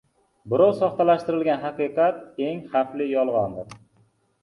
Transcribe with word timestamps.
Birov 0.53 0.71
soxtalashtirilgan 0.79 1.63
haqiqat— 1.67 2.19
eng 2.49 2.67
xavfli 2.75 3.11
yolg‘ondir. 3.15 3.83